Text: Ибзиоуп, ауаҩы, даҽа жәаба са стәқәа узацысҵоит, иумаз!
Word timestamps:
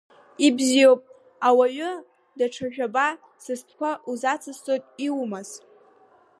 Ибзиоуп, 0.45 1.01
ауаҩы, 1.47 1.91
даҽа 2.37 2.67
жәаба 2.73 3.07
са 3.43 3.53
стәқәа 3.59 3.91
узацысҵоит, 4.09 4.83
иумаз! 5.05 5.49